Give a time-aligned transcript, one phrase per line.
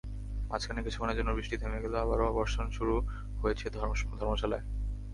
[0.49, 2.95] মাঝখানে কিছুক্ষণের জন্য বৃষ্টি থেমে গেলেও আবারও বর্ষণ শুরু
[3.41, 3.65] হয়েছে
[3.75, 4.65] ধর্মশালায়।